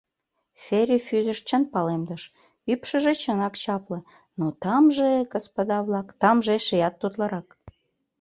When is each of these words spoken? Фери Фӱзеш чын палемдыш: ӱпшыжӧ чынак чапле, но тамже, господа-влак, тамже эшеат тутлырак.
Фери 0.63 0.97
Фӱзеш 1.07 1.39
чын 1.47 1.63
палемдыш: 1.73 2.23
ӱпшыжӧ 2.71 3.13
чынак 3.21 3.53
чапле, 3.63 3.99
но 4.39 4.45
тамже, 4.63 5.11
господа-влак, 5.33 6.07
тамже 6.21 6.51
эшеат 6.59 6.95
тутлырак. 7.01 7.47